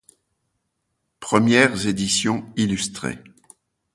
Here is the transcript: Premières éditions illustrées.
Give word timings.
Premières 1.19 1.85
éditions 1.85 2.43
illustrées. 2.55 3.19